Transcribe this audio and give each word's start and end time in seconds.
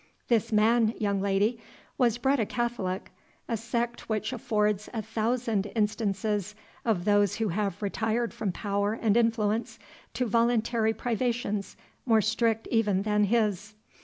"This 0.29 0.51
man, 0.51 0.95
young 0.97 1.21
lady, 1.21 1.59
was 1.95 2.17
bred 2.17 2.39
a 2.39 2.45
Catholic, 2.47 3.11
a 3.47 3.55
sect 3.55 4.09
which 4.09 4.33
affords 4.33 4.89
a 4.95 5.03
thousand 5.03 5.71
instances 5.75 6.55
of 6.83 7.05
those 7.05 7.35
who 7.35 7.49
have 7.49 7.83
retired 7.83 8.33
from 8.33 8.51
power 8.51 8.93
and 8.93 9.15
affluence 9.15 9.77
to 10.15 10.25
voluntary 10.25 10.95
privations 10.95 11.77
more 12.03 12.19
strict 12.21 12.67
even 12.71 13.03
than 13.03 13.25
his." 13.25 13.75